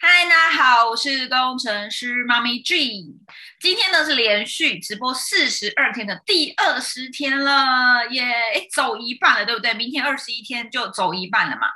[0.00, 3.04] 嗨，大家好，我是工程师妈咪 G。
[3.60, 8.24] 今天呢是连续直播四十二天的第二十天了，耶！
[8.72, 9.74] 走一半了，对不对？
[9.74, 11.66] 明天二十一天就走一半了嘛。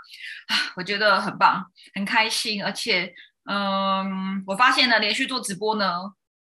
[0.48, 3.14] 啊，我觉得很棒，很开心，而且，
[3.48, 6.00] 嗯，我发现呢，连续做直播呢，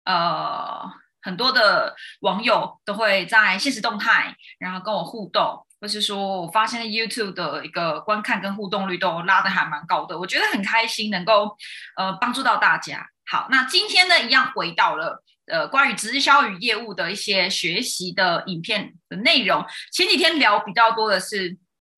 [0.04, 0.90] 呃，
[1.22, 5.66] 很多的网友都会在现实动态，然后跟我互动。
[5.80, 11.56] 或是说，我发现 YouTube 的一个观看跟互动率都拉的还蛮高的，我觉得很开心，能够
[11.96, 13.06] 呃帮助到大家。
[13.30, 19.64] 好，那今天呢，一样回到了呃关于直销与业务的一些学习的影片的内容。
[19.92, 21.56] 前几天聊比较多的是。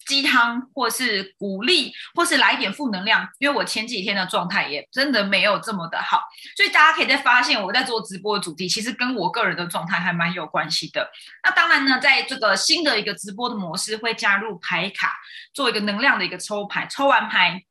[0.08, 6.22] 鸡汤，或是鼓励，或是来一点负能量，因为我前几天的状态也真的没有这么的好，
[6.56, 11.08] 所以大家可以在发现我在做直播的主题，其实跟我个人的状态还蛮有关系的。
[11.44, 15.14] 那当然呢，在这个新的一个直播的模式，会加入牌卡，
[15.52, 17.62] 做一个能量的一个抽牌，抽完牌。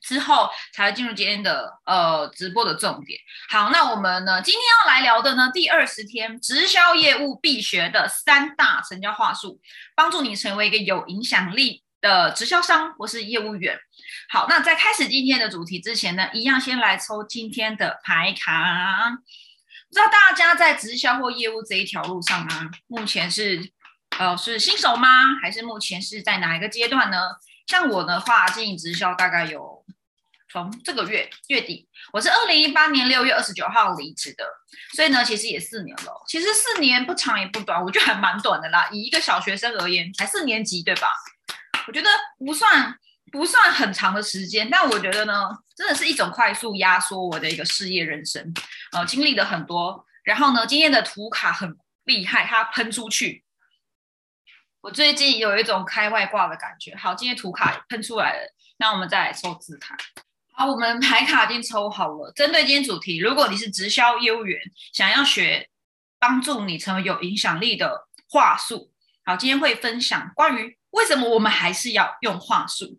[0.00, 3.18] 之后才会进入今天的呃直播的重点。
[3.50, 9.60] 好，那我们呢今天要来聊的呢第二十天直销业务必学的三大成交话术，
[9.94, 13.78] 帮助你成为一个有影响力的直销商或是业务员。
[14.30, 19.10] 好，那在开始今天的主题之前呢，一样先来抽今天的牌卡。
[19.88, 23.72] 不知道大家在直销或业务这一条路上啊，目前是
[24.18, 25.08] 呃是新手吗？
[25.42, 27.18] 还是目前是在哪一个阶段呢？
[27.66, 29.77] 像我的话，经营直销大概有
[30.50, 34.44] 从这个月月底，我是二零一八年六月二十九号离职的，
[34.94, 36.24] 所以呢，其实也四年了。
[36.26, 38.88] 其实四年不长也不短，我觉得还蛮短的啦。
[38.90, 41.08] 以一个小学生而言，才四年级，对吧？
[41.86, 42.98] 我觉得不算
[43.30, 48.54] 不算很长的时间，但我觉得呢，真的是一种快速压缩我的一个事业人生，
[48.92, 50.06] 呃，经历了很多。
[50.24, 53.44] 然后呢，今天的图卡很厉害，它喷出去。
[54.80, 56.94] 我最近有一种开外挂的感觉。
[56.96, 59.94] 好，今天图卡喷出来了，那我们再来抽字卡。
[60.58, 62.32] 好，我们牌卡已经抽好了。
[62.34, 64.60] 针对今天主题，如果你是直销业务员，
[64.92, 65.68] 想要学
[66.18, 68.90] 帮助你成为有影响力的话术，
[69.24, 72.98] 好，今天会分享关于为什么我们还是要用话术。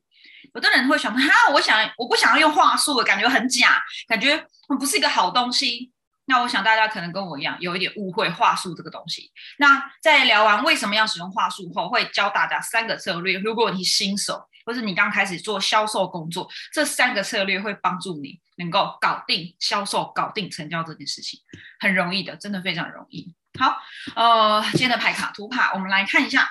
[0.55, 4.41] 有的人会想，哈，我想我不想要用话术，感觉很假，感觉
[4.79, 5.91] 不是一个好东西。
[6.27, 9.33] 那我想大家可能跟我一样，有一点误会话术这个东西。
[9.57, 13.37] 那在聊完为什么要使用话术后，会教大家三个策略。
[13.39, 21.39] 如果你新手，或是你刚开始做销售工作，这三个策略会帮助你能够搞定销售、搞定成交这件事情，
[21.79, 23.33] 很容易的，真的非常容易。
[23.59, 23.75] 好，
[24.15, 26.47] 呃，今天的牌卡图卡，我们来看一下。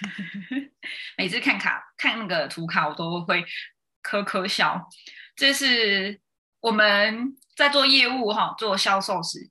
[1.16, 3.46] 每次看卡看那个图卡，我都会
[4.02, 4.86] 呵呵笑。
[5.34, 6.20] 这是
[6.60, 7.34] 我们。
[7.56, 9.48] 在做业务哈，做销售时，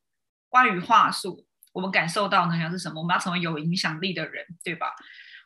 [0.47, 1.43] 关于话术，
[1.73, 3.01] 我们感受到呢，要是什么？
[3.01, 4.93] 我们要成为有影响力的人，对吧？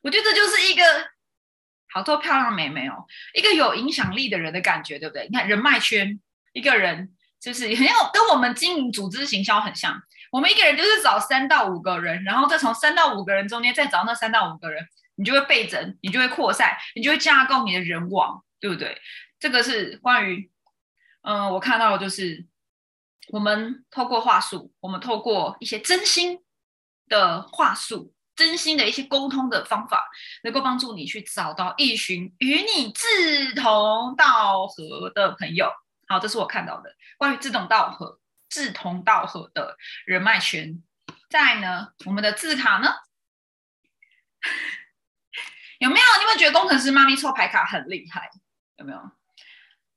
[0.03, 0.83] 我觉得这就是一个
[1.91, 5.27] 好多漂亮妹妹哦，一个有影响力的人的感觉，对不对？
[5.27, 6.19] 你看人脉圈，
[6.53, 10.01] 一个人就是很有跟我们经营组织行销很像。
[10.31, 18.95] 我们一个人就是找三到五个人，然后再从三到五个人中间再找那三到五个人，你就会倍增，你就会扩散，你就会架构你的人网，对不对？
[19.39, 20.51] 这个是关于。
[21.21, 22.45] 嗯，我看到的就是，
[23.27, 26.39] 我们透过话术，我们透过一些真心
[27.09, 30.09] 的话术，真心的一些沟通的方法，
[30.43, 35.69] 能够帮助你去找到一群与你志同道合的朋友。
[36.07, 40.81] 好，这是我看到的关于志同道合、志同道合的人脉圈。
[41.29, 42.95] 再呢，我们的字卡呢，
[45.79, 46.05] 有没有？
[46.17, 48.29] 你有没有觉得工程师妈咪抽牌卡很厉害？
[48.77, 49.11] 有没有？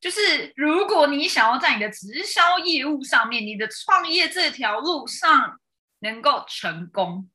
[0.00, 5.60] 就是如果你想要在你的直销业务上面，你的创业这条路上
[6.00, 7.30] 能够成功，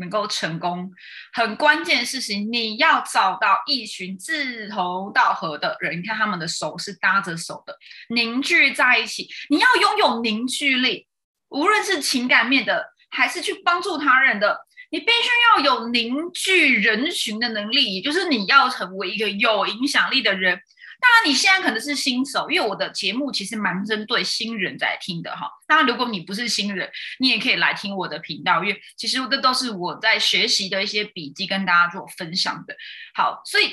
[0.00, 0.90] 能够成功，
[1.32, 5.98] 很关键的事情，你要找到一群志同道合的人。
[5.98, 7.76] 你看他们的手是搭着手的，
[8.08, 9.28] 凝聚在一起。
[9.50, 11.06] 你要拥有凝聚力，
[11.50, 14.58] 无论是情感面的，还是去帮助他人的，
[14.90, 20.60] 你必须要有凝聚人群的能力，也就是你要成为一个有影响力的人。
[21.00, 25.50] 当然，你现在可能是新手，因为我的节目其实蛮针对新人在听的哈。
[25.66, 32.76] 当然，如果你不是新人，你也可以来听我的频道，因为其实这都是我在学习的一些笔记跟大家做分享的。
[33.14, 33.72] 好，所以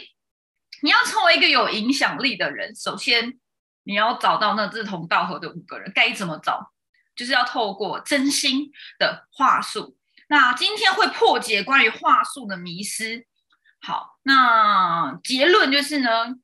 [0.81, 3.37] 你要成为一个有影响力的人，首先
[3.83, 6.71] 你要找到那志同道合的五个人，该怎么找？
[7.13, 9.97] 就是要透过真心的话术。
[10.29, 13.25] 那今天会破解关于话术的迷思。
[13.81, 16.37] 好，那结论就是呢。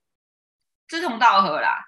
[0.93, 1.83] 志同道合啦，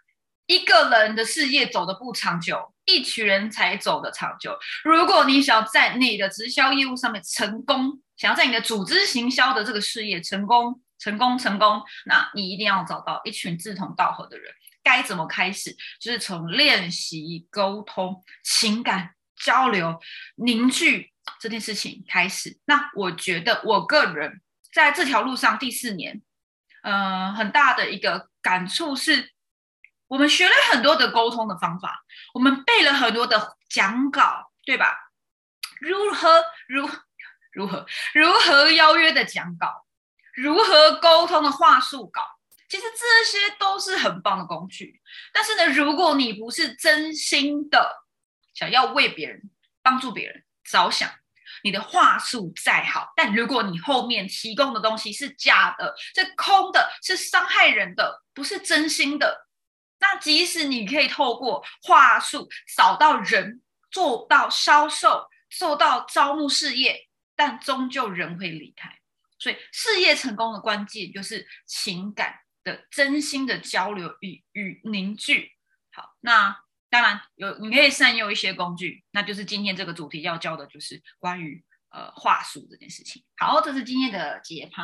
[0.47, 4.57] 一个人的事业走的不长久，一群人才走得长久。
[4.83, 15.77] 如果你想要在你的直销业务上面成功，想要在你的组织行销的这个事业成功、成功、成功，那你一定要找到一群志同道合的人，该怎么开始？
[16.01, 19.99] 就是从练习沟通、情感交流、
[20.37, 22.57] 凝聚这件事情开始。
[22.65, 24.41] 那我觉得我个人
[24.73, 26.23] 在这条路上第四年，
[26.85, 29.31] 呃，很大的一个感触是，
[30.07, 32.05] 我们学了很多的沟通的方法，
[32.35, 34.95] 我们背了很多的讲稿，对吧？
[35.81, 36.87] 如何如
[37.51, 39.87] 如何如何邀约的讲稿，
[40.35, 42.21] 如何沟通的话术稿，
[42.69, 45.01] 其实这些都是很棒的工具。
[45.33, 48.03] 但是呢，如果你不是真心的
[48.53, 49.49] 想要为别人
[49.81, 51.09] 帮助别人着想，
[51.65, 59.47] 你的话术再好，但如果你后面提供的东西是假的、是空的、是伤害人的、不是真心的，
[59.99, 62.47] 那即使你可以透过话术
[62.77, 65.27] 找到人，做到销售。
[65.47, 68.99] 受到招募事业，但终究人会离开，
[69.39, 75.51] 所以事业成功的关键就是情感的真心的交流与与凝聚。
[75.93, 76.57] 好，那
[76.95, 83.21] 当然有，你可以善用一些工具，那就是今天这个主题要教的就是关于呃话术这件事情。
[83.35, 84.81] 好，这是今天的节拍。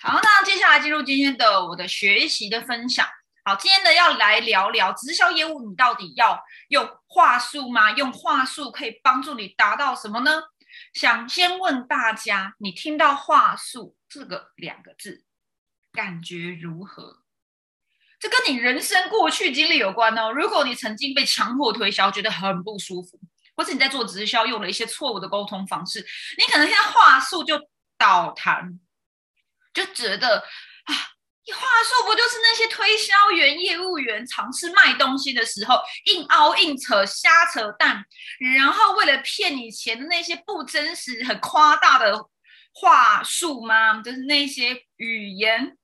[0.00, 3.06] 好，那接下来进入今天的我的学习的分享。
[3.44, 7.90] 好，今天呢要来聊聊直销业务，你到底要用话术吗？
[7.90, 10.42] 用话术可以帮助你达到什么呢？
[10.94, 15.26] 想先问大家，你听到话术这个两个字，
[15.92, 17.25] 感觉如何？
[18.18, 20.32] 这跟你人生过去经历有关哦。
[20.32, 23.18] 如果你曾经被强迫推销，觉得很不舒服，
[23.56, 26.04] 或是你在做直销用了一些错误的沟通方式，
[26.38, 27.60] 你可能现在话术就
[27.98, 28.78] 倒弹，
[29.72, 30.38] 就觉得
[30.84, 31.12] 啊。
[31.48, 38.04] 你话术不就是那些推销员、业务员尝试卖东西的时候，硬凹、硬扯、瞎扯淡，
[38.56, 42.20] 然后为了骗你钱的那些不真实、很夸大的
[42.72, 44.02] 话术吗？
[44.02, 45.78] 就是那些语言。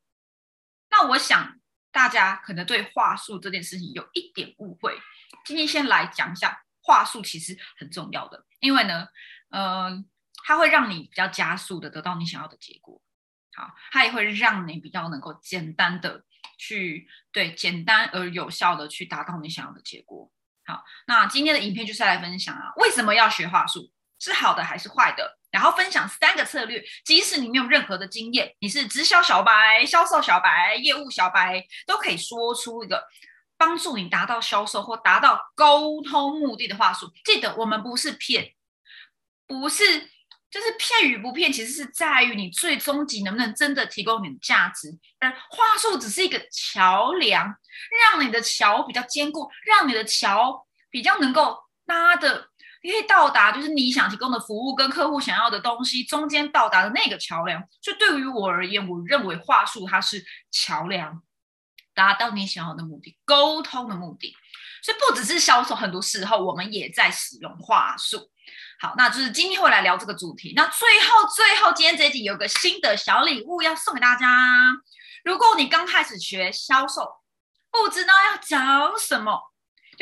[0.91, 1.55] 那我想
[1.93, 4.99] 大家可能对话术这件事情有一点误会。
[5.45, 9.07] 今天先来讲一下话术，其实很重要的，因为呢，
[9.51, 10.05] 嗯，
[10.45, 13.01] 它会让你比较加速的得到你想要的结果。
[13.55, 16.25] 好，它也会让你比较能够简单的
[16.59, 20.33] 去对简单而有效的去达到你想要的结果。
[20.65, 25.39] 好，那今天的影片就是来分享啊，为什么要学话术，是好的还是坏的？
[25.53, 33.05] 然后分享三个策略，即使你没有任何的经验，你是直销小白、销售小白、业务小白，都可以说出一个
[33.57, 37.13] 帮助你达到销售或达到沟通目的的话术。
[37.25, 38.55] 记得，我们不是骗，
[39.47, 40.11] 不是。
[40.53, 47.47] 就是骗与不骗，其实是在于你最终极能不能真的提供你的价值，而话术只是一个桥梁，
[48.13, 51.57] 让你的桥比较坚固，让你的桥比较能够
[51.87, 52.51] 拉的，
[52.83, 57.63] 你可以到达就是你想提供的服务跟客户想要的东西中间到达的那个桥梁。
[57.81, 61.23] 所以对于我而言，我认为话术它是桥梁，
[61.95, 64.35] 达到你想要的目的，沟通的目的。
[64.83, 68.31] 所以不只是销售，很多时候我们也在使用话术。
[68.81, 70.53] 好，那就是今天会来聊这个主题。
[70.57, 74.27] 那最后，最后今天这集有个新的小礼物要送给大家。
[75.23, 77.09] 如果你刚开始学销售，
[77.71, 79.52] 不知道要讲什么，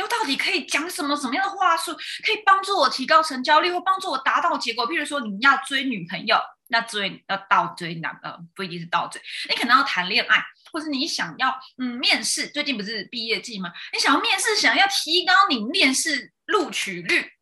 [0.01, 1.95] 又到底可以讲什么什么样的话术，
[2.25, 4.89] 可以帮助我提高成交率，或帮助我达到结果。
[4.89, 10.43] 譬如说，你要追女朋友，那追要倒追男呃，不一定是倒追，你可能要谈恋爱，
[10.73, 13.71] 或者你想要嗯面试，最近不是毕业季吗？
[13.93, 17.33] 你想要面试，想要提高你面试录取率。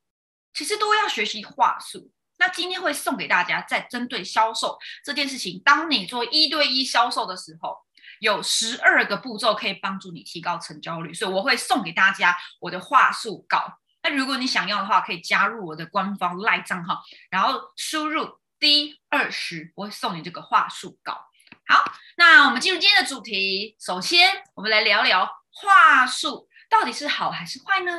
[0.53, 2.11] 其实都要学习话术。
[2.39, 7.77] 那今天会送给大家，在针对销售这件事情，当你做一对一销售的时候，
[8.21, 11.13] 有十二个步骤可以帮助你提高成交率。
[11.15, 13.79] 所以我会送给大家我的话术稿。
[14.03, 21.29] 那如果你想要的话，可以加入我的官方赖账号，然后输入 D 二十，我会送你这个话术稿。
[21.67, 23.77] 好，那我们进入今天的主题。
[23.81, 27.93] 首先，我们来聊聊话术到底是好还是坏呢？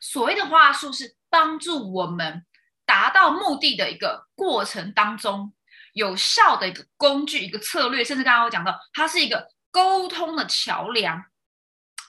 [0.00, 1.16] 所谓的话术是。
[1.32, 2.44] 帮助我们
[2.84, 5.52] 达到目的的一个过程当中，
[5.92, 11.22] 有效的一个工具、一个策略，甚至刚刚我讲到，它是一个沟通的桥梁，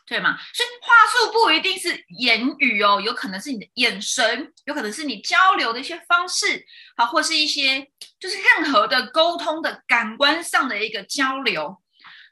[0.06, 0.38] 对吗？
[0.54, 6.66] 所以话术不一定是言语哦，有可能是你的眼神，有可能是你交流的一些方式，
[6.98, 7.88] 好，或是一些
[8.20, 11.82] 就是任何的沟通的感官上的一个交流。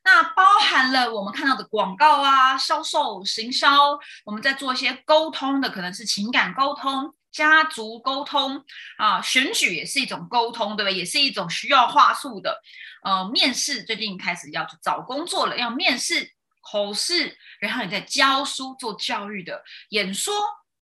[0.03, 8.63] 那包含了我们看到的广告啊、销售、行销，我们在做一些沟通的，可能是情感沟通、家族沟通
[8.97, 10.91] 啊，选举也是一种沟通，对吧？
[10.91, 12.61] 也是一种需要话术的。
[13.03, 16.31] 呃，面试最近开始要去找工作了，要面试、
[16.61, 20.33] 口试，然后你在教书、做教育的演说、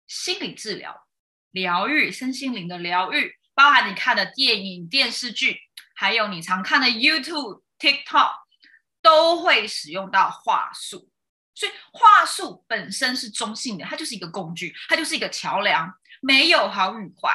[0.08, 1.08] 心理治疗、
[1.52, 5.60] 疗愈、身心灵的疗愈，包含你看的电影、电视剧，
[5.96, 8.32] 还有你常看的 YouTube、TikTok。
[9.00, 11.10] 都会使用到话术。
[11.56, 15.90] 所以话术本身是中性的，它就是一个工具，它就是一个桥梁，
[16.28, 17.34] 没有好与坏。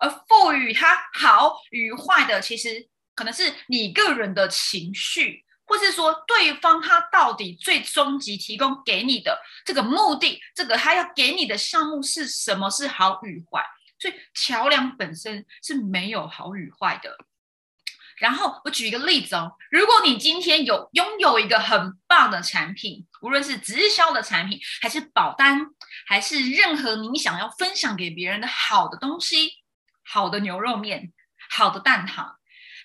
[0.00, 12.68] 而赋予它好与坏的，其实可能是你个人的情绪，或是说对方他到底最终极提供给你的这个目的，这个他要给你的项目是什么？
[12.68, 13.64] 是好与坏。
[13.98, 17.16] 所以桥梁本身是没有好与坏的。
[18.18, 25.66] 然后我举一个例子哦，如果你今天有拥有一个很棒的产品，无论是直销的产品，还是保单，
[26.06, 29.50] 还是任何你想要分享给别人的好的东西，
[30.04, 31.12] 好的牛肉面，
[31.50, 32.34] 好的蛋挞，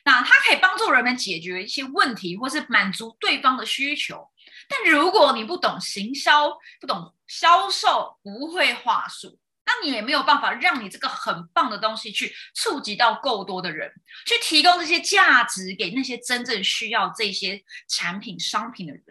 [0.04, 4.30] 那它可以帮助人们解决一些问题，或是满足对方的需求。
[4.68, 9.40] 但如果你不懂行销，不懂销售，不会话术。
[9.70, 13.94] 那你也没有办法让你这个很棒的东西去触及到够多的人，
[14.26, 19.04] 去提供这些价值给那些真正需要这些产品商品的人。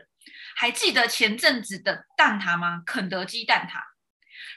[0.57, 2.83] 还记得前阵子的蛋挞吗？
[2.85, 3.81] 肯德基蛋挞，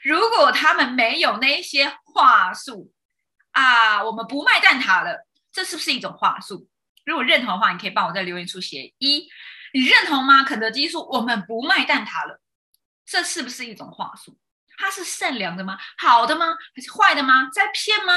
[0.02, 2.92] 如果他们没有那些话术
[3.52, 6.68] 啊，我们不卖蛋挞了，这是不是一种话术？
[7.06, 9.30] 如果认同的话，你可以帮我在留言处写一，
[9.72, 10.44] 你认同吗？
[10.44, 12.42] 肯德基说我们不卖蛋挞了，
[13.06, 14.40] 这是不是一种话术？
[14.82, 15.78] 他是善良的吗？
[16.00, 16.48] 好的吗？
[16.76, 17.50] 还是坏的吗？
[17.54, 18.14] 在骗吗？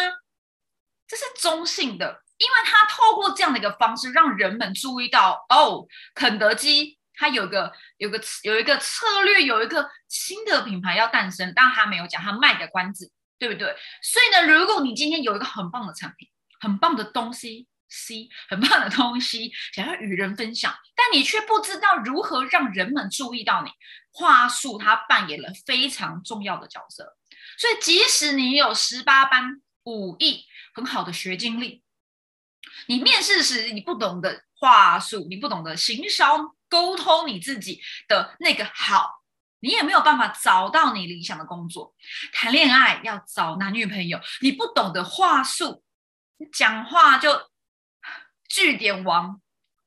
[1.06, 13.76] 这是中性的，因为他透过这样的一个方式，让人们注意到哦，肯德基它有个有个有一个策略，有一个新的品牌要诞生，但他没有讲，他卖个关子，对不对？
[14.02, 16.28] 所以呢，如果你今天有一个很棒的产品，
[16.60, 17.68] 很棒的东西。
[17.94, 23.70] C 很棒的东西，想要与人分享，但你却不知道如何让人们注意到你。
[24.16, 27.16] 话术它扮演了非常重要的角色，
[27.58, 31.82] 所以即使你有十八般武艺，很好的学经历，
[32.86, 39.10] 你面试时你不懂得话术，你不懂得行销沟通你自己的那个好，
[39.58, 41.92] 你也没有办法找到你理想的工作。
[42.32, 45.82] 谈恋爱要找男女朋友，你不懂得话术，
[46.52, 47.50] 讲话就。
[48.54, 49.40] 据点王，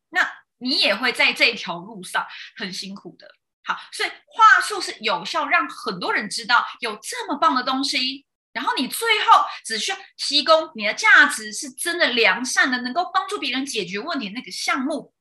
[0.09, 3.25] 那你也会在这条路上很辛苦的。
[3.63, 8.25] 好，所以话术是有效，让很多人知道有这么棒的东西。
[8.51, 15.13] 然后你最后只需要提供你的价值是真的良善的，能够帮助别人解决问题那个项目。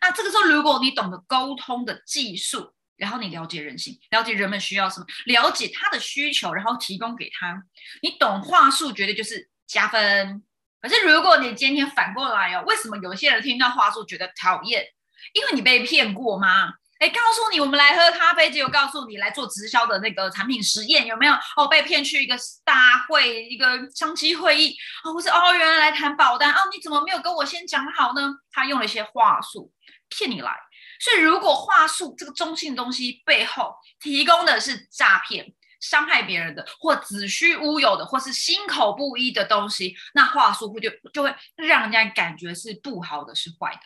[0.00, 7.62] 那这个时候，如果你懂得沟通的技术，然后你了解人性，了解人们需要什么，了解他的需求，然后提供给他，
[8.02, 10.42] 你懂话术，绝对就是加分。
[10.84, 14.84] 可是，如果你今天反过来哦，为什么有些人听到话术觉得讨厌？
[15.32, 16.74] 因为你被骗过吗？
[16.98, 21.32] 哎，告诉你，我们来喝咖啡，结果告诉你来做直销的那个产品实验，有没有？
[21.56, 22.36] 哦，被骗去一个
[22.66, 28.34] 大会，一个商机会议哦，或是哦，原来来谈保单哦，你怎么没有跟我先讲好呢？
[28.52, 29.72] 他用了一些话术
[30.10, 30.54] 骗你来，
[31.00, 35.54] 所以如果话术这个中性东西背后提供的是诈骗。
[35.84, 43.82] 伤害别人的，或子虚乌有的，或是心口不一的东西，那话术会就就会让人家感觉是不好的，是坏的。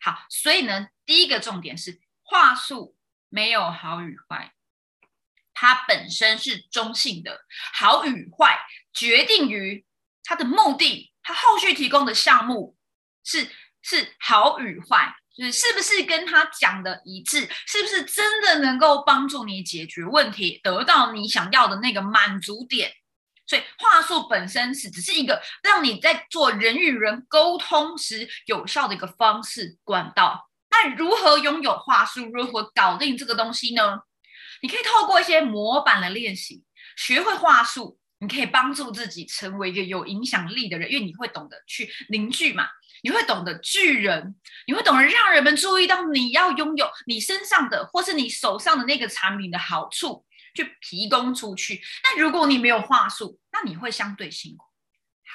[0.00, 2.96] 好，所以呢，第一个重点是话术
[3.28, 4.54] 没有好与坏，
[5.52, 8.58] 它本身是中性的，好与坏
[8.94, 9.84] 决定于
[10.24, 12.78] 它的目的，它后续提供的项目
[13.22, 13.50] 是
[13.82, 15.14] 是好与坏。
[15.36, 17.40] 是是不是跟他讲的一致？
[17.66, 22.90] 是不是真的能够帮助你解决问题，得到你想要的那个满足点？
[23.46, 30.50] 所以话术本身是只是一个让你在做人与人沟通时有效的一个方式管道。
[30.68, 32.28] 那如何拥有话术？
[32.32, 34.00] 如何搞定这个东西呢？
[34.62, 36.64] 你可以透过一些模板的练习，
[36.96, 42.66] 学会话术，你可以帮助自己成为一个有影响力的人，因为你会懂得去凝聚嘛。
[43.06, 44.34] 你会懂得巨人，
[44.66, 51.80] 你会懂得让人们注意到你要拥有你身上的或是你手上的那个产品的好处，去提供出去。
[52.02, 54.64] 那如果你没有话术，那你会相对辛苦。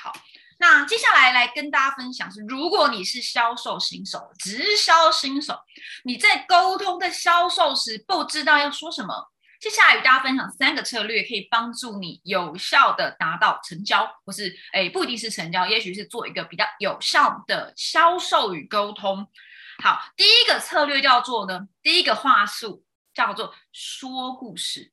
[0.03, 0.11] 好，
[0.59, 5.57] 那接下来来跟大家分享是，如果你是销售新手、直销新手，
[6.03, 9.31] 你在沟通的销售时不知道要说什么。
[9.61, 19.27] 接下来与大家分享三个策略，可以帮助你有效的达到成交，或是诶不一定是成交，也许是做一个比较有效的销售与沟通。
[19.83, 24.91] 好，第一个策略叫做呢，第一个话术叫做说故事。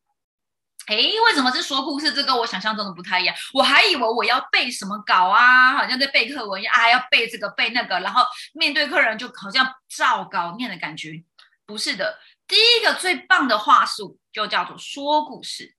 [0.89, 2.13] 诶，为什么是说故事？
[2.13, 8.23] 这个我想象中的不太一样，我还以为我要背什么稿啊，好像在背课文一样啊，要背这个背那个，然后
[8.53, 11.25] 面对客人就好像照稿念的感觉，
[11.65, 12.19] 不是的。
[12.49, 15.77] 第一个最棒的话术就叫做说故事，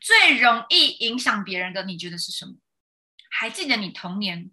[0.00, 2.52] 最容易影响别人的，你觉得是什么？
[3.30, 4.50] 还记得你童年？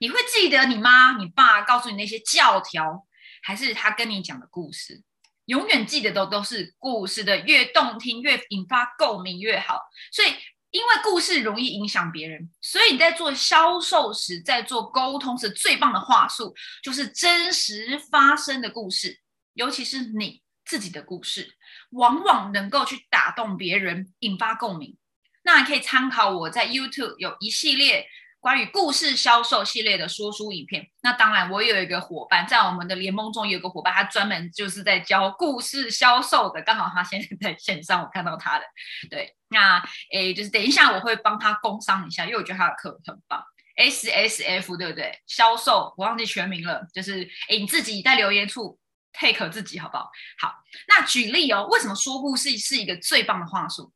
[0.00, 3.06] 你会记得你妈、你爸告诉你那些教条，
[3.42, 5.02] 还是他跟你讲的故事？
[5.44, 9.80] 永远记得的都是故事的，越动听越引发共鸣越好。
[10.12, 10.28] 所以，
[10.70, 19.20] 因为故事容易影响别人，所以你在做销售时，在做沟通时，最棒的话术就是真实发生的故事，
[19.54, 21.54] 尤其是你自己的故事，
[21.90, 24.96] 往往能够去打动别人，引发共鸣。
[25.42, 28.06] 那你可以参考我在 YouTube 有一系列。
[28.40, 38.64] 关于故事销售系列的说书影片，那当然我有一个伙伴，在我们的联盟中有个伙伴，他专门就是在教故事销售的，刚好他现在在线上，我看到他的。
[39.10, 39.82] 对，那
[40.12, 43.42] 诶，就是等一下我会帮他工商一下，因为我觉得他的课很棒。
[43.76, 45.18] S S F 对不对？
[45.26, 48.78] 销售我忘记全名了，就是诶，你自己在留言处
[49.18, 50.10] take 自己好不好？
[50.38, 50.54] 好，
[50.86, 53.92] 那举例哦，为什么说故事是一个最棒的话术？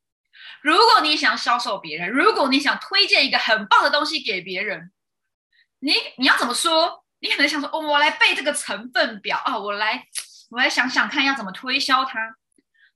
[0.62, 4.90] 如果你想销售别人，如果你想推荐一个很棒的东西给别人，
[5.80, 7.04] 你你要怎么说？
[7.20, 10.04] 你可能想说，哦，我来背这个成分表啊，我来
[10.50, 12.18] 我来想想看要怎么推销它。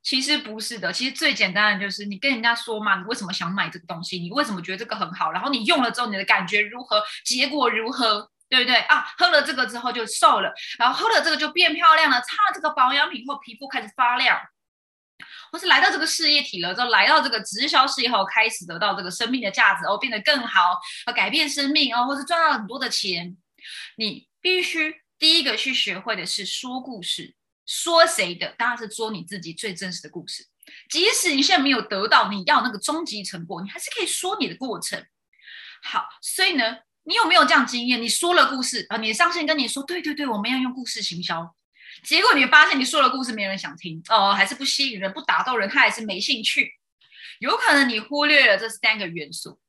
[0.02, 4.18] 其实不是的，其实最简单的就是你跟人家说嘛，你为什么想买这个东西？
[4.20, 5.32] 你为什么觉得这个很好？
[5.32, 7.02] 然后你用了之后，你的感觉如何？
[7.24, 8.30] 结果如何？
[8.48, 9.06] 对不对啊？
[9.18, 14.40] 喝了这个之后就瘦了，然后喝了这个就变漂亮了，擦了这个保养品后皮肤开始发亮。
[15.50, 23.36] 或是来到这个事业体了之后，来到这个直销事业后，开始得到这个生命的价值哦，变得更好，啊，改变生命哦，或是赚到很多的钱。
[23.96, 27.34] 你必须第一个去学会的是说故事，
[27.64, 28.54] 说谁的？
[28.58, 30.46] 当然是说你自己最真实的故事。
[30.90, 35.06] 即使你现在没有得到你要那个终极成果，你还是可以说你的过程。
[35.82, 38.02] 好，所以呢，你有没有这样经验？
[38.02, 41.54] 你说了故事啊，你上线跟你说，对对对，我们要用故事行销。
[42.02, 46.72] 结果你发现你说了故事没人想听哦，还是不吸引人、不打动人，他还是没兴趣。
[47.38, 49.60] 有可能你忽略了这三个元素。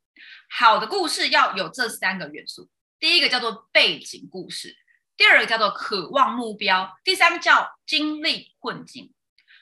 [0.50, 4.75] 好的故事要有这三个元素：第一个叫做背景故事，
[5.15, 9.13] 第二个叫做渴望目标，第三个叫经历困境。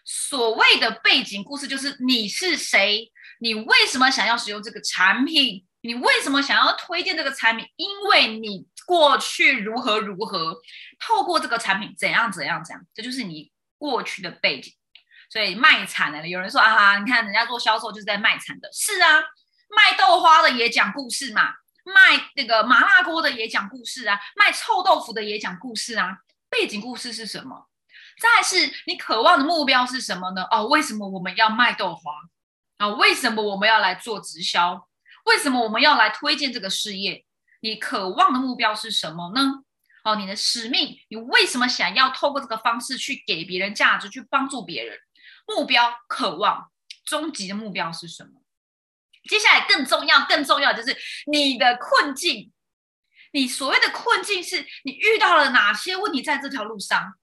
[0.06, 8.68] 所谓的背景故事就是你是谁，你为什么想要使用这个产品，你为什么想要推荐这个产品，因为你。
[8.88, 10.56] 过去如何如何，
[11.00, 14.72] 透过这个产品怎样怎样怎样，这就是你过去的背景。
[15.28, 19.22] 所以卖惨的，有人说啊，你看人家做销售就是在卖惨的，是啊，
[19.76, 21.50] 卖豆花的也讲故事嘛，
[21.84, 26.20] 卖那个麻辣锅的也讲故事啊，卖臭豆腐的也讲故事啊。
[26.48, 27.68] 背景故事是什么？
[28.22, 30.46] 再是你渴望的目标是什么呢？
[30.52, 32.12] 哦，为什么我们要卖豆花
[32.78, 32.88] 啊？
[32.90, 34.88] 为什么我们要来做直销？
[35.26, 37.24] 为什么我们要来推荐这个事业？
[37.62, 39.64] 你渴望的目标是什么呢？
[40.04, 44.98] 哦，你的使命，你为什么想要透过这个方式去给别人价值，去帮助别人？
[45.48, 46.72] 目标、渴望、
[47.06, 48.42] 终极的目标是什么？
[49.28, 50.96] 接下来更重要、更重要就是
[51.32, 52.52] 你的困境。
[53.32, 57.16] 你所谓的困境是你遇到了哪些问题在这条路上？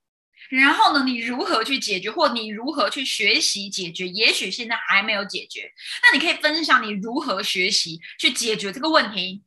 [0.50, 4.06] 然后呢，你如何去解决，或你如何去学习解决？
[4.08, 9.42] 也许现在还没有解决，那你可以分享你如何学习去解决这个问题。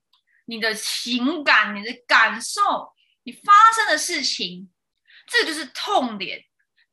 [0.47, 2.61] 你的情感、你的感受、
[3.23, 4.69] 你发生的事情，
[5.25, 6.43] 这就是痛点，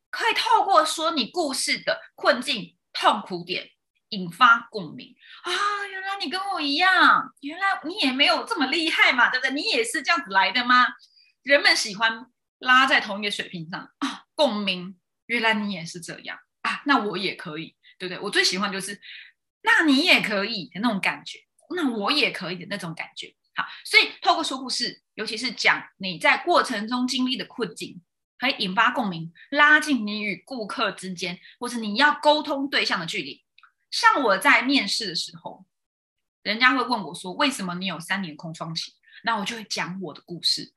[0.08, 3.68] 可以透过说你故事的困境、痛苦点，
[4.08, 5.52] 引发共鸣啊！
[5.90, 9.52] 原来你跟我一样，原来你也没有这么厉害嘛，对不对？
[9.54, 10.86] 你也是这样子来的吗？
[11.42, 12.24] 人们喜欢
[12.62, 14.98] 拉在同一个水平上啊，共鸣。
[15.26, 18.20] 原来你也是这样啊，那我也可以，对不对？
[18.20, 19.00] 我最喜欢就是
[19.62, 21.38] 那你也可以的那种感觉，
[21.74, 23.34] 那我也可以的那种感觉。
[23.54, 28.02] 好，所以透过说故事，尤其是讲你在过程中经历的困境，
[28.38, 33.44] 可以引发共鸣，拉近你与顾客之间或是你要沟通对象的距离。
[33.90, 35.64] 像我在面试的时候，
[36.42, 38.92] 人家会问我说：“为什么你有三年空窗期？”
[39.24, 40.72] 那我就会讲我的故事，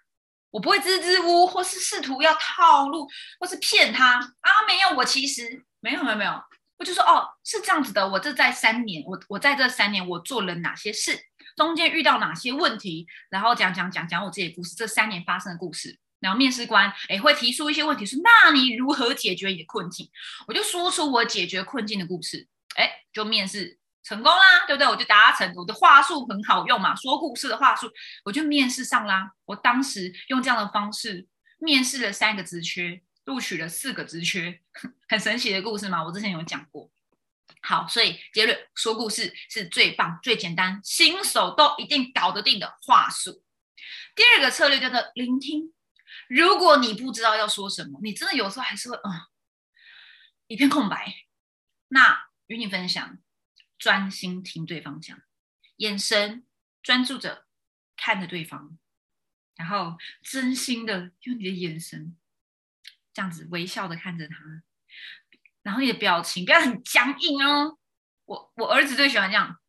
[0.56, 3.06] 我不会支支吾吾，或是试图要套路，
[3.38, 4.50] 或是骗他啊。
[4.66, 6.32] 没有，我其实没有，没有，没有，
[6.78, 8.08] 我就说哦，是这样子的。
[8.08, 11.20] 我这在三年，我我在这三年，我做了哪些事？
[11.58, 16.00] 中间遇到哪些问题，然后讲讲讲讲我自己的故事，这三年发生的故事。
[16.22, 20.10] 然后面试官诶会提出一些问题，说那你如何解决你的困境？
[20.48, 24.88] 我就说出我解决困境的故事，哎，就面试成功啦，对不对？
[24.88, 27.92] 我就达成，我的话术很好用嘛，说故事的话术，
[28.24, 29.32] 我就面试上啦。
[29.46, 34.62] 我当时用这样的方式面试了三个职缺，录取了四个职缺，
[35.10, 36.92] 很神奇的故事嘛，我之前有讲过。
[37.62, 43.44] 好，所以结论说故事是最棒、最简单，新手都一定搞得定的话术。
[44.16, 45.74] 第二个策略叫做聆听。
[46.30, 49.12] 如果你不知道要说什么，你真的有时候还是会嗯
[50.48, 51.12] 一片空白。
[51.88, 53.18] 那与你分享，
[53.78, 55.22] 专心听对方讲，
[55.78, 56.46] 眼神
[56.82, 57.46] 专注着
[57.96, 58.78] 看着对方，
[59.56, 62.16] 然后真心的用你的眼神
[63.14, 64.36] 这样子微笑的看着他，
[65.62, 67.78] 然后你的表情不要很僵硬哦。
[68.26, 69.60] 我我儿子最喜欢这样，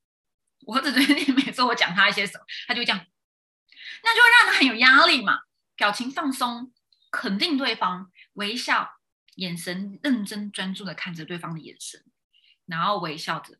[0.67, 3.07] 我儿子最近每次我讲他一些什么，他就这样，
[4.03, 5.41] 那就会让他很有压力嘛。
[5.75, 6.73] 表情放松，
[7.11, 8.99] 肯定对方，微笑，
[9.35, 12.03] 眼神认真专注的看着对方的眼神，
[12.65, 13.59] 然后微笑着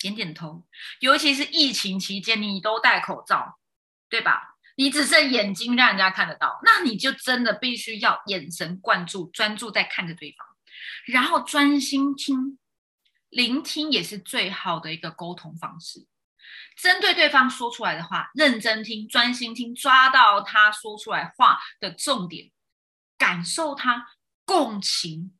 [0.00, 0.66] 点点头。
[0.98, 3.60] 尤其是疫情期间，你都戴口罩，
[4.08, 4.56] 对吧？
[4.76, 10.46] 你只剩眼睛让人家看得到，那你就真的必须要眼神贯注，专注在看着对方，
[11.04, 12.58] 然后专心听，
[13.28, 16.06] 聆听也是最好的一个沟通方式。
[16.76, 22.50] 针对对方说出来的话，认真听，专心听，抓到他说出来话的重点，
[23.18, 24.08] 感受他
[24.46, 25.36] 共情，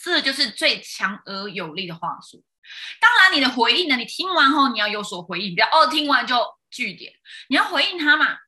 [0.00, 2.44] 这就是最强而有力的话术。
[3.00, 7.12] 当然，你的回应呢，你听完后你要有所回应，不要哦，听完就句点，
[7.48, 8.38] 你要回应他嘛。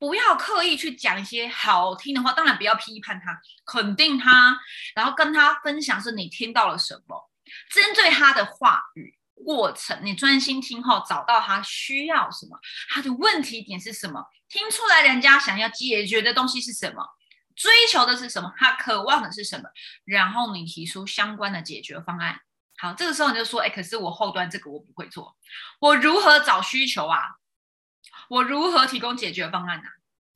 [0.00, 4.56] 不要刻意去讲一些好听的话，当然不要批判他，肯定他，
[4.94, 7.28] 然后跟他分享是你听到了什么，
[7.68, 12.56] 针对他的话语过程，你专心听后，找到他需要什么，
[12.90, 17.04] 他的问题点是什么，听出来人家想要解决的东西是什么，
[17.56, 19.68] 追求的是什么，他渴望的是什么，
[20.04, 22.38] 然后你提出相关的解决方案。
[22.80, 25.36] 好，这个时候你就说，哎，可是我后端这个我不会做，
[25.80, 27.18] 我如何找需求啊？
[28.30, 29.84] 我如何提供解决方案呢？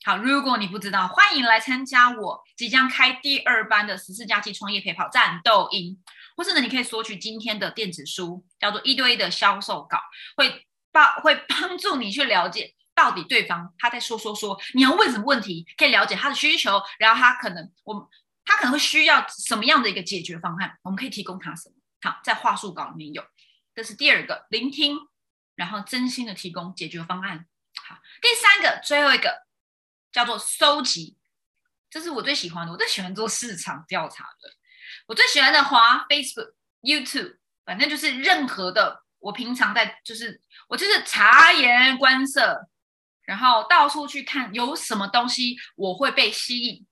[0.05, 6.02] 好，如果你不知道，欢迎来参加我即将开第二班的十四假期创业陪跑战斗营，
[6.37, 10.00] 或是呢，你可以索取今天的电子书，叫做一对一的销售稿，
[10.37, 18.05] 会帮会帮助你去了解到底对方他在说说说，你要问什么问题，可以了解他的需求，然后他可能我们
[18.44, 21.76] 他可能会需要什么样的一个解决方案，我们可以提供他什么？
[22.02, 23.24] 好，在话术稿里面有，
[23.74, 24.98] 这是第二个，聆听，
[25.54, 27.46] 然后真心的提供解决方案。
[27.88, 29.46] 好，第三个，最后一个
[30.10, 31.16] 叫做收集，
[31.88, 32.72] 这是我最喜欢的。
[32.72, 34.52] 我最喜欢做市场调查的。
[35.06, 39.02] 我最喜欢的滑 Facebook、YouTube，反正就是任何的。
[39.18, 42.68] 我平常在就是我就是察言观色，
[43.22, 46.84] 然后到处去看有什么东西我会被吸引。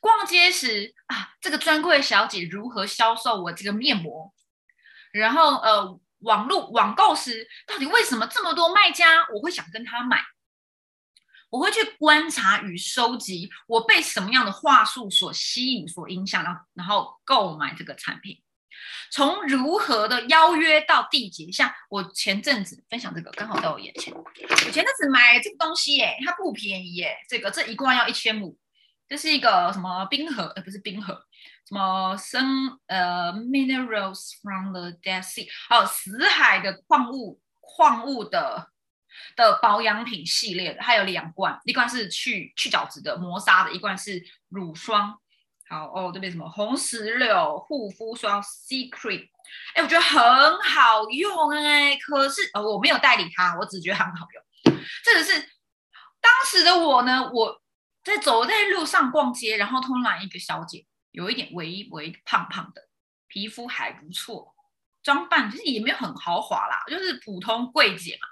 [0.00, 4.33] 逛街时啊，这个专柜小姐如何销售我这个面膜？
[5.18, 6.00] 然后呃。
[6.20, 10.22] 网络网购时，到底为什么这么多卖家我会想跟他买？
[11.50, 18.42] 我会去观察与收集，我被什么样的话术所吸引、所影响，然后然后购买这个产品。
[19.10, 24.14] 从如何的邀约到缔结，像我前阵子分享这个，刚好在我眼前。
[24.14, 28.58] 我前阵子买这个东西，耶，它不便宜，耶，这个这一罐要一千五，
[29.06, 30.44] 这是一个什么冰盒？
[30.56, 31.22] 呃，不是冰盒。
[31.66, 38.70] 什么生呃 minerals from the Dead Sea，还有死海的矿物矿物的
[39.34, 45.18] 的保养品系列的，还有两罐，一罐是去去角质的磨砂的，一罐是乳霜。
[45.66, 49.30] 好哦，这边什么红石榴护肤霜 Secret，
[49.74, 50.20] 哎，我觉得很
[50.60, 54.76] 好用哎，可是呃我没有代理它，我只觉得很好用。
[55.02, 55.32] 这个是
[56.20, 57.62] 当时的我呢，我
[58.02, 60.84] 在走在路上逛街，然后突然一个小姐。
[61.14, 62.82] 有一点微微胖胖的，
[63.28, 64.54] 皮肤还不错，
[65.02, 68.28] 装扮其实也没有很豪华啦，就是普通柜姐嘛。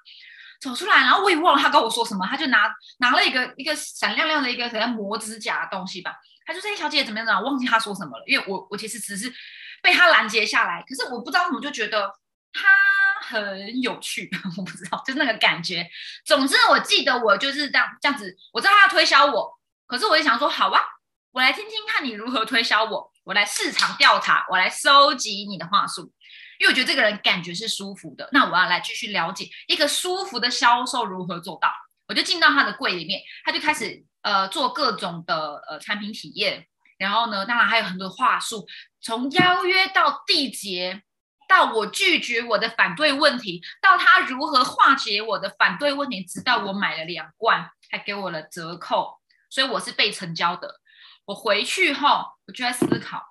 [0.61, 6.15] 走出来，然后我也忘了他跟我说什么，他就拿拿了一个一个闪亮亮的一个好像磨指甲的东西吧。
[6.45, 9.33] 他就说：“小姐怎么样？”我忘记他说什么了，因为我我其实只是
[9.81, 12.13] 被他拦截下来，可是我不知道怎么就觉得
[12.53, 12.69] 他
[13.23, 15.89] 很有趣， 我不知道，就是那个感觉。
[16.25, 20.81] 总之，我记得我就是这样这样子，我知道他要推销我，可是我也想说，好啊。
[21.33, 26.13] 我来听听看你如何推销我，我来市场调查，我来收集你的话术，
[26.59, 31.73] 因为我觉得这个人感觉是舒服的，那我要来继续了解一个舒服的销售如何做到。
[32.07, 36.67] 我就进到他的柜里面，他就开始呃做各种的呃产品体验，
[36.99, 38.67] 然后呢，当然还有很多话术，
[39.01, 41.03] 从邀约到缔结，
[41.49, 49.19] 到我拒绝我的反对问题，到他如何化解我的反对问题，直到我买了两罐，还给我了折扣，
[49.49, 50.82] 所以我是被成交的。
[51.25, 53.23] 我回去后，我就在思考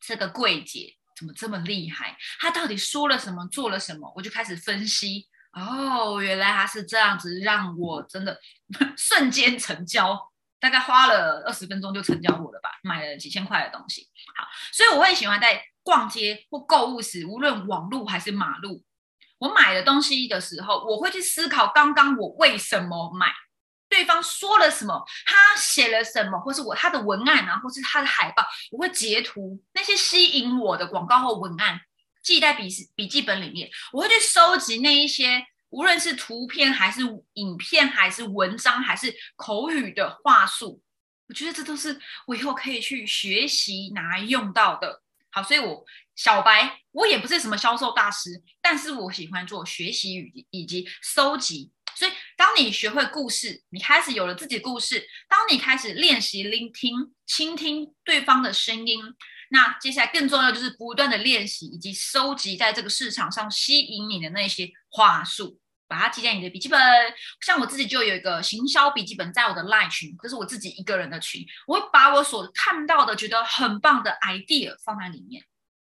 [0.00, 4.12] 这个柜姐怎么这么厉害，她到底说了什么，做了什么？
[4.16, 5.26] 我就开始分析。
[5.52, 8.38] 哦，原来她是这样子，让我真的
[8.96, 14.08] 瞬间成交，大概花了二十分钟就成交我了吧，买了几千块的东西。
[14.36, 18.84] 好，所以我会喜欢在逛街或购物时，无论网路还是马路，
[19.38, 23.32] 我买的东西的时候，我会去思考刚刚我为什么买。
[23.98, 31.80] 对方说了什么，他写了什么，或是我他的文案啊，或是他的海报，我会截图那些吸引我的广告或文案，
[32.22, 33.68] 记在笔笔记本里面。
[33.92, 37.00] 我会去收集那一些，无论是图片还是
[37.32, 40.80] 影片，还是文章，还是口语的话术，
[41.26, 45.02] 我觉得这都是我以后可以去学习拿来用到的。
[45.30, 45.84] 好，所以我
[46.14, 51.72] 小白，我也不是什么销售大师，但是我喜欢做学习与以及收集。
[52.38, 59.02] 当你学会故事，你开始有了自己的故事，当你开始练习聆听、倾听对方的声音，
[59.50, 65.58] 那接下来更重要就是不断的练习以及收集在这个市场上吸引你的那些话术。
[65.88, 66.78] 把它记在你的笔记本，
[67.40, 75.42] 像我自己就有一个行销笔记本，在我的 Line 群，这是我自己一个人的群，我会把我所看到的觉得很棒的 idea 放在里面。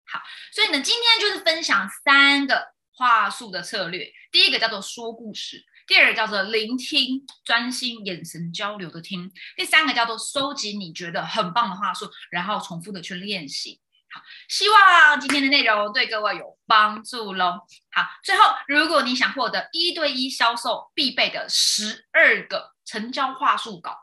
[0.04, 0.20] 好，
[0.52, 13.80] 所以呢，今天就是分享三个话术的策略，第一个叫做说故事，第二个叫做聆听，专心眼神交流的听，第三个叫做收集你觉得很棒的话术，然后重复的去练习。
[14.48, 17.60] 希望今天的内容对各位有帮助喽。
[17.92, 23.94] 好，最后，如果你想获得一对一销售必备的十二个成交话术稿，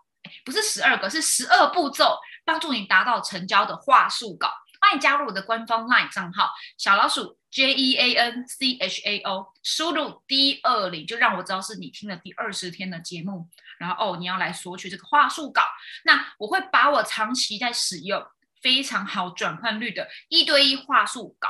[0.45, 15.61] 不是十二个，是十二步骤，帮助你达到成交的话术稿，欢迎加入我的官方 LINE 账号小老鼠 J E A N C H A O，输入 D 二零，就让我知道是你听了第二十天的节目，然后哦，你要来索取这个话术稿，
[16.05, 18.25] 那我会把我长期在使用。
[18.61, 21.49] 非常好转换率的一对一话术稿，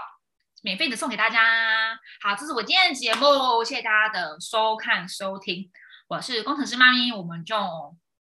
[0.64, 1.96] 免费的送给大家。
[2.20, 5.70] 好，这是我今天的节目，谢谢大家的收看收听。
[6.08, 7.56] 我是工程师妈咪，我们就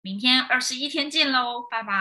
[0.01, 1.93] 明天二十一天见喽，拜拜。